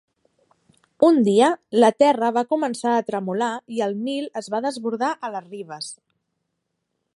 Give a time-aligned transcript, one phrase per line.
[1.07, 1.49] Un dia,
[1.83, 5.95] la terra va començar a tremolar i el Nil es va desbordar a les ribes.